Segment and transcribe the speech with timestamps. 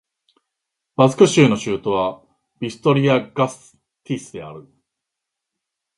[0.95, 2.23] バスク州の州都は
[2.59, 4.67] ビトリア＝ガステイスである